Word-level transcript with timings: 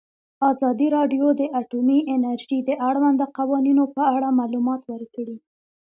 ازادي 0.51 0.87
راډیو 0.97 1.25
د 1.39 1.41
اټومي 1.59 1.99
انرژي 2.13 2.59
د 2.63 2.69
اړونده 2.89 3.25
قوانینو 3.37 3.83
په 3.95 4.01
اړه 4.15 4.27
معلومات 4.39 4.81
ورکړي. 4.93 5.37